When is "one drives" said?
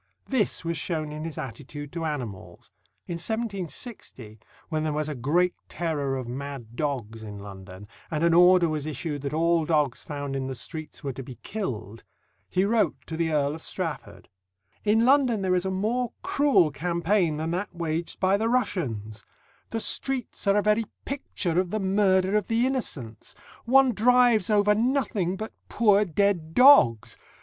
23.65-24.49